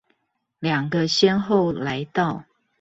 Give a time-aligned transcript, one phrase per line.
[0.57, 2.45] 兩個先後來到